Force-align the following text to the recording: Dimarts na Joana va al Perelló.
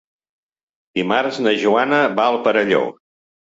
Dimarts 1.01 1.37
na 1.49 1.55
Joana 1.65 2.01
va 2.23 2.27
al 2.33 2.41
Perelló. 2.51 2.83